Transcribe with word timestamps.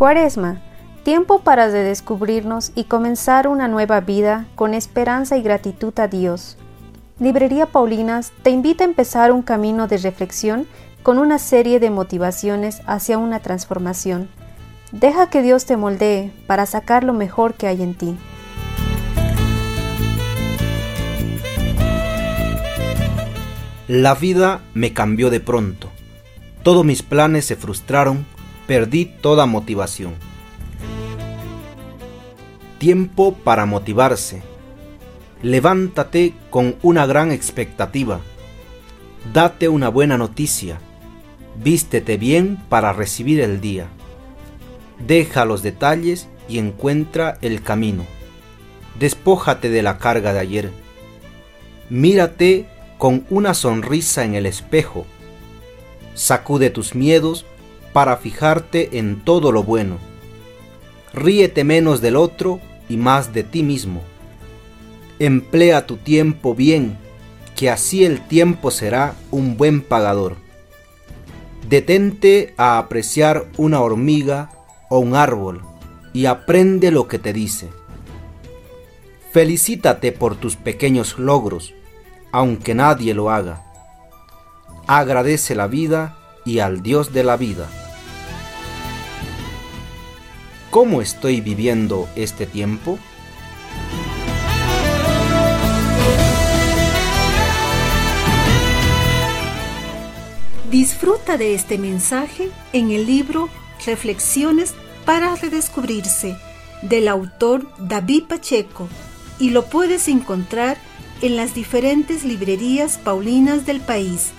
Cuaresma, 0.00 0.62
tiempo 1.02 1.40
para 1.40 1.68
redescubrirnos 1.68 2.72
y 2.74 2.84
comenzar 2.84 3.46
una 3.46 3.68
nueva 3.68 4.00
vida 4.00 4.46
con 4.54 4.72
esperanza 4.72 5.36
y 5.36 5.42
gratitud 5.42 5.92
a 5.98 6.08
Dios. 6.08 6.56
Librería 7.18 7.66
Paulinas 7.66 8.32
te 8.42 8.48
invita 8.48 8.82
a 8.82 8.86
empezar 8.86 9.30
un 9.30 9.42
camino 9.42 9.88
de 9.88 9.98
reflexión 9.98 10.66
con 11.02 11.18
una 11.18 11.38
serie 11.38 11.80
de 11.80 11.90
motivaciones 11.90 12.80
hacia 12.86 13.18
una 13.18 13.40
transformación. 13.40 14.30
Deja 14.90 15.28
que 15.28 15.42
Dios 15.42 15.66
te 15.66 15.76
moldee 15.76 16.32
para 16.46 16.64
sacar 16.64 17.04
lo 17.04 17.12
mejor 17.12 17.52
que 17.52 17.66
hay 17.66 17.82
en 17.82 17.94
ti. 17.94 18.16
La 23.86 24.14
vida 24.14 24.62
me 24.72 24.94
cambió 24.94 25.28
de 25.28 25.40
pronto. 25.40 25.90
Todos 26.62 26.86
mis 26.86 27.02
planes 27.02 27.44
se 27.44 27.56
frustraron, 27.56 28.24
perdí 28.70 29.04
toda 29.04 29.46
motivación. 29.46 30.14
Tiempo 32.78 33.34
para 33.34 33.66
motivarse. 33.66 34.42
Levántate 35.42 36.34
con 36.50 36.76
una 36.80 37.04
gran 37.04 37.32
expectativa. 37.32 38.20
Date 39.32 39.68
una 39.68 39.88
buena 39.88 40.16
noticia. 40.16 40.78
Vístete 41.60 42.16
bien 42.16 42.58
para 42.68 42.92
recibir 42.92 43.40
el 43.40 43.60
día. 43.60 43.88
Deja 45.04 45.44
los 45.44 45.64
detalles 45.64 46.28
y 46.48 46.60
encuentra 46.60 47.38
el 47.42 47.62
camino. 47.62 48.04
Despójate 49.00 49.68
de 49.68 49.82
la 49.82 49.98
carga 49.98 50.32
de 50.32 50.38
ayer. 50.38 50.70
Mírate 51.88 52.68
con 52.98 53.26
una 53.30 53.52
sonrisa 53.54 54.22
en 54.22 54.36
el 54.36 54.46
espejo 54.46 55.06
Sacude 56.14 56.68
tus 56.70 56.94
miedos 56.94 57.46
para 57.92 58.16
fijarte 58.16 58.98
en 58.98 59.20
todo 59.24 59.52
lo 59.52 59.62
bueno. 59.62 59.98
Ríete 61.12 61.64
menos 61.64 62.00
del 62.00 62.16
otro 62.16 62.60
y 62.88 62.96
más 62.96 63.32
de 63.32 63.42
ti 63.42 63.62
mismo. 63.62 64.02
Emplea 65.18 65.86
tu 65.86 65.96
tiempo 65.96 66.54
bien, 66.54 66.96
que 67.56 67.70
así 67.70 68.04
el 68.04 68.20
tiempo 68.26 68.70
será 68.70 69.14
un 69.30 69.56
buen 69.56 69.82
pagador. 69.82 70.36
Detente 71.68 72.54
a 72.56 72.78
apreciar 72.78 73.46
una 73.56 73.80
hormiga 73.80 74.50
o 74.88 74.98
un 74.98 75.14
árbol 75.14 75.62
y 76.12 76.26
aprende 76.26 76.90
lo 76.90 77.06
que 77.06 77.18
te 77.18 77.32
dice. 77.32 77.68
Felicítate 79.32 80.10
por 80.12 80.36
tus 80.36 80.56
pequeños 80.56 81.18
logros, 81.18 81.74
aunque 82.32 82.74
nadie 82.74 83.14
lo 83.14 83.30
haga 83.30 83.70
agradece 84.92 85.54
la 85.54 85.68
vida 85.68 86.16
y 86.44 86.58
al 86.58 86.82
Dios 86.82 87.12
de 87.12 87.22
la 87.22 87.36
vida. 87.36 87.68
¿Cómo 90.70 91.02
estoy 91.02 91.40
viviendo 91.40 92.08
este 92.14 92.46
tiempo? 92.46 92.96
Disfruta 100.70 101.36
de 101.36 101.54
este 101.54 101.76
mensaje 101.76 102.50
en 102.72 102.92
el 102.92 103.04
libro 103.04 103.48
Reflexiones 103.84 104.74
para 105.04 105.34
redescubrirse 105.34 106.36
del 106.82 107.08
autor 107.08 107.66
David 107.80 108.26
Pacheco 108.28 108.88
y 109.40 109.50
lo 109.50 109.66
puedes 109.66 110.06
encontrar 110.06 110.76
en 111.20 111.34
las 111.34 111.52
diferentes 111.52 112.22
librerías 112.22 112.96
paulinas 112.96 113.66
del 113.66 113.80
país. 113.80 114.30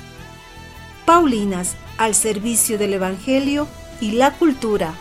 Paulinas, 1.05 1.75
al 1.97 2.15
servicio 2.15 2.77
del 2.77 2.93
Evangelio 2.93 3.67
y 3.99 4.11
la 4.11 4.31
cultura. 4.31 4.95